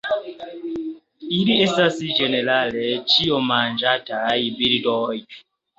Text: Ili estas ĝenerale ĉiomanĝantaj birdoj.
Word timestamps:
Ili 1.39 1.57
estas 1.65 2.01
ĝenerale 2.21 2.89
ĉiomanĝantaj 3.15 4.37
birdoj. 4.61 5.17